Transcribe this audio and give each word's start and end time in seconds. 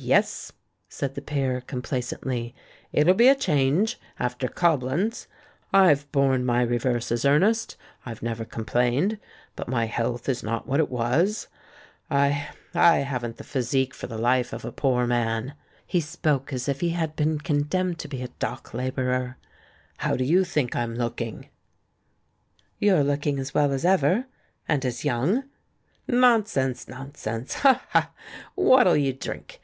"Yes," 0.00 0.52
said 0.88 1.16
the 1.16 1.22
peer, 1.22 1.60
complacently, 1.60 2.54
"it'll 2.92 3.14
be 3.14 3.26
a 3.26 3.34
change 3.34 3.98
after 4.16 4.46
Coblenz. 4.46 5.26
I've 5.72 6.10
borne 6.12 6.44
my 6.46 6.62
reverses, 6.62 7.24
Ernest, 7.24 7.76
I've 8.06 8.22
never 8.22 8.44
complained; 8.44 9.18
but 9.56 9.66
my 9.66 9.86
health 9.86 10.28
is 10.28 10.40
not 10.40 10.68
what 10.68 10.78
it 10.78 10.88
was. 10.88 11.48
I— 12.08 12.46
I 12.74 12.98
haven't 12.98 13.38
the 13.38 13.44
physique 13.44 13.92
for 13.92 14.06
THE 14.06 14.14
BACK 14.18 14.18
OF 14.18 14.20
BOHEMIA 14.20 14.22
S07 14.22 14.22
the 14.22 14.52
life 14.52 14.52
of 14.52 14.64
a 14.64 14.72
poor 14.72 15.06
man." 15.08 15.54
He 15.84 16.00
spoke 16.00 16.52
as 16.52 16.68
if 16.68 16.78
he 16.80 16.90
had 16.90 17.16
been 17.16 17.40
condemned 17.40 17.98
to 17.98 18.08
be 18.08 18.22
a 18.22 18.28
dock 18.28 18.72
labourer. 18.72 19.36
"How 19.98 20.16
do 20.16 20.22
you 20.22 20.44
think 20.44 20.76
I'm 20.76 20.94
looking?" 20.94 21.48
"You're 22.78 23.02
looking 23.02 23.40
as 23.40 23.52
well 23.52 23.72
as 23.72 23.84
ever— 23.84 24.26
and 24.68 24.84
as 24.84 25.04
young." 25.04 25.44
"Nonsense, 26.06 26.86
nonsense! 26.86 27.54
Ha! 27.54 27.82
ha! 27.90 28.10
What'll 28.54 28.96
you 28.96 29.12
drink? 29.12 29.60